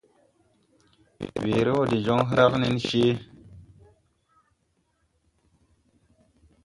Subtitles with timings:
[1.43, 3.13] Weere wɔ de joŋ hragge nencee.